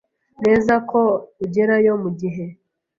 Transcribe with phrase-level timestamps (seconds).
[0.43, 0.99] neza ko
[1.43, 2.45] ugerayo mugihe.